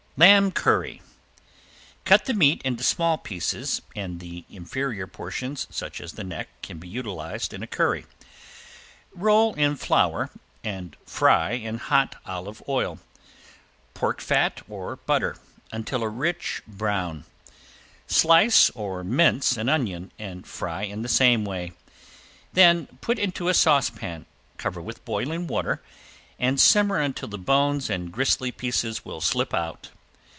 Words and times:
~LAMB 0.17 0.51
CURRY~ 0.53 1.01
Cut 2.05 2.25
the 2.25 2.35
meat 2.35 2.61
into 2.61 2.83
small 2.83 3.17
pieces, 3.17 3.81
(and 3.95 4.19
the 4.19 4.45
inferior 4.51 5.07
portions, 5.07 5.65
such 5.71 5.99
as 5.99 6.13
the 6.13 6.23
neck 6.23 6.49
can 6.61 6.77
be 6.77 6.87
utilized 6.87 7.55
in 7.55 7.63
a 7.63 7.67
curry), 7.67 8.05
roll 9.15 9.55
in 9.55 9.75
flour 9.77 10.29
and 10.63 10.95
fry 11.07 11.53
in 11.53 11.79
hot 11.79 12.17
olive 12.27 12.61
oil, 12.69 12.99
pork 13.95 14.21
fat, 14.21 14.61
or 14.69 14.97
butter, 14.97 15.37
until 15.71 16.03
a 16.03 16.09
rich 16.09 16.61
brown. 16.67 17.25
Mince 18.25 18.69
or 18.75 19.03
slice 19.03 19.57
an 19.57 19.69
onion 19.69 20.11
and 20.19 20.45
fry 20.45 20.83
in 20.83 21.01
the 21.01 21.09
same 21.09 21.45
way. 21.45 21.71
Then 22.53 22.85
put 22.99 23.17
into 23.17 23.49
a 23.49 23.55
saucepan, 23.55 24.27
cover 24.57 24.81
with 24.83 25.03
boiling 25.05 25.47
water, 25.47 25.81
and 26.37 26.59
simmer 26.59 26.97
until 26.97 27.27
the 27.29 27.39
bones 27.39 27.89
and 27.89 28.11
gristly 28.11 28.51
pieces 28.51 29.03
will 29.03 29.21
slip 29.21 29.51
out. 29.51 29.89